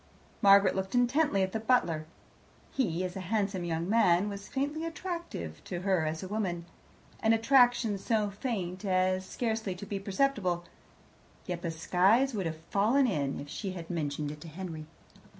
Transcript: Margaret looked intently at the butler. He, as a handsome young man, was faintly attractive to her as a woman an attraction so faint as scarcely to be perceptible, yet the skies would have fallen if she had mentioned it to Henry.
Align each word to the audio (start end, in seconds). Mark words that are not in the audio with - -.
Margaret 0.41 0.75
looked 0.75 0.95
intently 0.95 1.43
at 1.43 1.51
the 1.51 1.59
butler. 1.59 2.07
He, 2.71 3.03
as 3.03 3.15
a 3.15 3.19
handsome 3.29 3.63
young 3.63 3.87
man, 3.87 4.29
was 4.29 4.47
faintly 4.47 4.83
attractive 4.83 5.63
to 5.65 5.81
her 5.81 6.07
as 6.07 6.23
a 6.23 6.27
woman 6.27 6.65
an 7.19 7.33
attraction 7.33 7.99
so 7.99 8.31
faint 8.31 8.83
as 8.83 9.23
scarcely 9.27 9.75
to 9.75 9.85
be 9.85 9.99
perceptible, 9.99 10.65
yet 11.45 11.61
the 11.61 11.69
skies 11.69 12.33
would 12.33 12.47
have 12.47 12.57
fallen 12.71 13.39
if 13.39 13.47
she 13.47 13.73
had 13.73 13.91
mentioned 13.91 14.31
it 14.31 14.41
to 14.41 14.47
Henry. 14.47 14.87